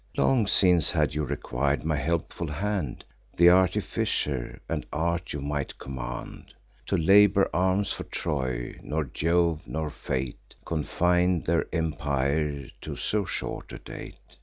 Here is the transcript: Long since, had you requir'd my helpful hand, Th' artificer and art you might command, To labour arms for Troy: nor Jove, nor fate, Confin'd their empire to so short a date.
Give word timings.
Long 0.17 0.47
since, 0.47 0.89
had 0.89 1.13
you 1.13 1.23
requir'd 1.23 1.83
my 1.83 1.95
helpful 1.97 2.47
hand, 2.47 3.05
Th' 3.37 3.49
artificer 3.49 4.59
and 4.67 4.83
art 4.91 5.31
you 5.31 5.41
might 5.41 5.77
command, 5.77 6.55
To 6.87 6.97
labour 6.97 7.47
arms 7.53 7.91
for 7.93 8.05
Troy: 8.05 8.79
nor 8.81 9.03
Jove, 9.03 9.61
nor 9.67 9.91
fate, 9.91 10.55
Confin'd 10.65 11.45
their 11.45 11.67
empire 11.71 12.65
to 12.81 12.95
so 12.95 13.25
short 13.25 13.71
a 13.73 13.77
date. 13.77 14.19